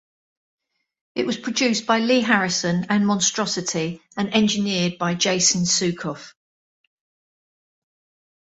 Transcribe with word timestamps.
It 1.13 1.27
was 1.27 1.37
produced 1.37 1.85
by 1.85 1.99
Lee 1.99 2.21
Harrison 2.21 2.87
and 2.89 3.05
Monstrosity 3.05 4.01
and 4.17 4.33
engineered 4.33 4.97
by 4.97 5.13
Jason 5.13 5.61
Suecof. 5.61 6.33